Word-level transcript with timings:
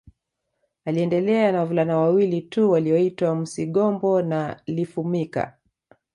Aliendelea 0.85 1.51
na 1.51 1.59
wavulana 1.59 1.97
wawili 1.97 2.41
tu 2.41 2.71
walioitwa 2.71 3.35
Musigombo 3.35 4.21
na 4.21 4.61
Lifumika 4.65 5.57